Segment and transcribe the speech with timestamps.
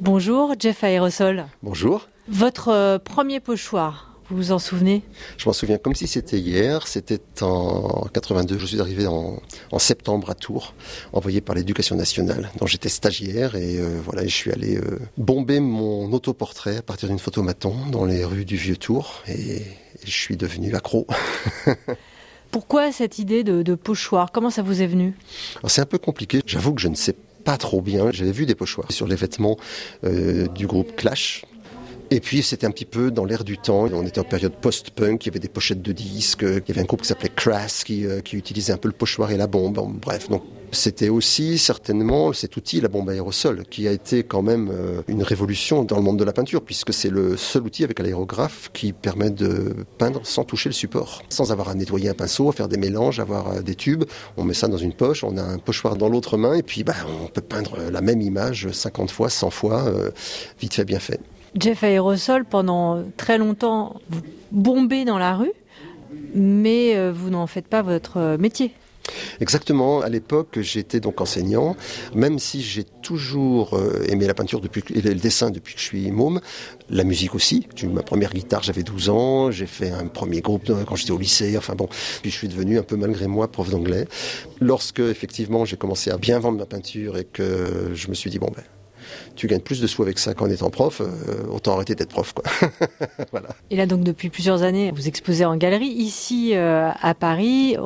[0.00, 1.44] Bonjour, Jeff Aérosol.
[1.62, 2.08] Bonjour.
[2.26, 5.02] Votre euh, premier pochoir, vous vous en souvenez?
[5.36, 6.86] Je m'en souviens comme si c'était hier.
[6.86, 8.56] C'était en 82.
[8.56, 9.42] Je suis arrivé en,
[9.78, 10.72] septembre à Tours,
[11.12, 13.56] envoyé par l'éducation nationale, dont j'étais stagiaire.
[13.56, 18.06] Et euh, voilà, je suis allé euh, bomber mon autoportrait à partir d'une photomaton dans
[18.06, 19.22] les rues du Vieux Tours.
[19.28, 19.62] Et,
[20.02, 21.06] je suis devenu accro.
[22.50, 24.32] Pourquoi cette idée de, pochoir?
[24.32, 25.12] Comment ça vous est venu?
[25.66, 26.40] C'est un peu compliqué.
[26.46, 28.10] J'avoue que je ne sais pas trop bien.
[28.12, 29.56] J'avais vu des pochoirs sur les vêtements
[30.02, 31.44] du groupe Clash,
[32.10, 33.86] et puis c'était un petit peu dans l'air du temps.
[33.92, 36.80] On était en période post-punk, il y avait des pochettes de disques, il y avait
[36.80, 39.78] un groupe qui s'appelait Crass qui, euh, utilisait un peu le pochoir et la bombe.
[40.00, 40.42] bref, donc
[40.72, 45.22] c'était aussi certainement cet outil, la bombe aérosol, qui a été quand même euh, une
[45.22, 48.92] révolution dans le monde de la peinture, puisque c'est le seul outil avec l'aérographe qui
[48.92, 52.68] permet de peindre sans toucher le support, sans avoir à nettoyer un pinceau, à faire
[52.68, 54.04] des mélanges, avoir euh, des tubes.
[54.36, 56.84] On met ça dans une poche, on a un pochoir dans l'autre main, et puis
[56.84, 59.92] bah, on peut peindre la même image 50 fois, 100 fois,
[60.60, 61.20] vite fait, bien fait.
[61.58, 65.52] Jeff Aérosol, pendant très longtemps, vous bombez dans la rue,
[66.34, 68.72] mais euh, vous n'en faites pas votre euh, métier.
[69.40, 70.00] Exactement.
[70.02, 71.76] À l'époque, j'étais donc enseignant.
[72.14, 75.84] Même si j'ai toujours euh, aimé la peinture depuis, et le dessin depuis que je
[75.84, 76.40] suis môme,
[76.88, 77.66] la musique aussi.
[77.74, 79.50] J'ai eu ma première guitare, j'avais 12 ans.
[79.50, 81.56] J'ai fait un premier groupe quand j'étais au lycée.
[81.56, 81.88] Enfin bon,
[82.22, 84.06] puis je suis devenu un peu malgré moi prof d'anglais.
[84.60, 88.38] Lorsque effectivement j'ai commencé à bien vendre ma peinture et que je me suis dit
[88.38, 88.62] bon ben
[89.36, 92.32] tu gagnes plus de sous avec ça qu'en étant prof, euh, autant arrêter d'être prof.
[92.32, 92.44] Quoi.
[93.30, 93.48] voilà.
[93.70, 95.88] Et là, donc, depuis plusieurs années, vous exposez en galerie.
[95.88, 97.76] Ici, euh, à Paris,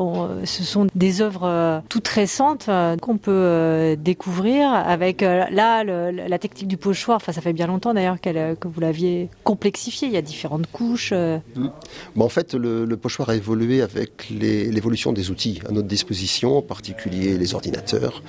[0.44, 2.68] ce sont des œuvres euh, toutes récentes
[3.00, 7.16] qu'on peut découvrir avec, là, la technique du pochoir.
[7.16, 10.08] Enfin, ça fait bien longtemps d'ailleurs que vous l'aviez complexifié.
[10.08, 11.12] Il y a différentes couches.
[11.12, 11.68] Mm.
[12.16, 16.58] Bon, en fait, le, le, pochoir a évolué avec l'évolution des outils à notre disposition,
[16.58, 18.22] en particulier les ordinateurs.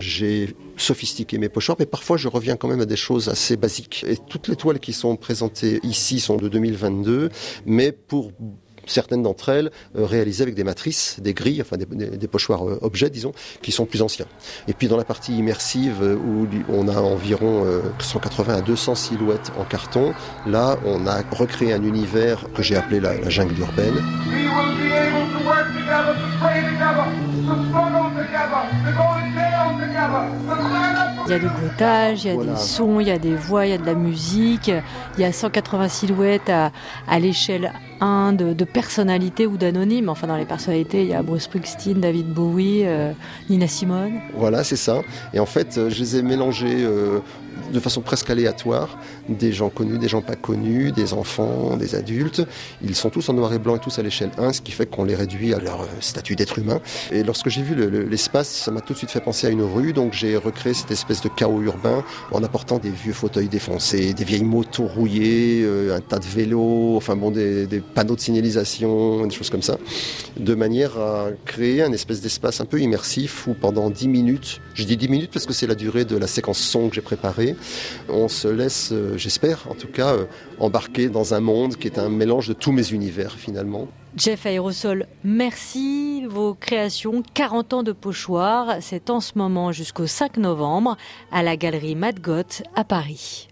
[0.00, 4.04] J'ai sophistiqué mes pochoirs, mais parfois je reviens quand même à des choses assez basiques.
[4.08, 7.30] Et toutes les toiles qui sont présentées ici sont de 2022,
[7.64, 8.32] mais pour
[8.86, 13.10] certaines d'entre elles euh, réalisées avec des matrices, des grilles, enfin des, pochoirs euh, objets,
[13.10, 13.32] disons,
[13.62, 14.26] qui sont plus anciens.
[14.68, 17.66] Et puis dans la partie immersive, euh, où on a environ
[17.98, 20.14] 180 à 200 silhouettes en carton,
[20.46, 23.94] là, on a recréé un univers que j'ai appelé la, jungle urbaine.
[31.26, 33.66] Il y a du bruitage, il y a des sons, il y a des voix,
[33.66, 34.70] il y a de la musique,
[35.16, 36.70] il y a 180 silhouettes à,
[37.08, 40.08] à l'échelle 1 de, de personnalités ou d'anonymes.
[40.08, 43.12] Enfin, dans les personnalités, il y a Bruce Springsteen, David Bowie, euh,
[43.50, 44.20] Nina Simone.
[44.34, 45.02] Voilà, c'est ça.
[45.32, 47.20] Et en fait, euh, je les ai mélangés euh,
[47.72, 52.42] de façon presque aléatoire, des gens connus, des gens pas connus, des enfants, des adultes.
[52.82, 54.86] Ils sont tous en noir et blanc et tous à l'échelle 1, ce qui fait
[54.86, 56.80] qu'on les réduit à leur statut d'être humain.
[57.12, 57.74] Et lorsque j'ai vu
[58.08, 60.90] l'espace, ça m'a tout de suite fait penser à une rue, donc j'ai recréé cette
[60.90, 65.96] espèce de chaos urbain en apportant des vieux fauteuils défoncés, des vieilles motos rouillées, euh,
[65.96, 69.78] un tas de vélos, enfin bon, des, des panneaux de signalisation, des choses comme ça,
[70.38, 74.84] de manière à créer un espèce d'espace un peu immersif où pendant 10 minutes, je
[74.84, 77.55] dis 10 minutes parce que c'est la durée de la séquence son que j'ai préparée,
[78.08, 80.24] on se laisse, euh, j'espère en tout cas, euh,
[80.58, 83.88] embarquer dans un monde qui est un mélange de tous mes univers finalement.
[84.16, 86.24] Jeff Aérosol, merci.
[86.26, 90.96] Vos créations, 40 ans de pochoir, c'est en ce moment jusqu'au 5 novembre
[91.30, 93.48] à la galerie Madgot à Paris.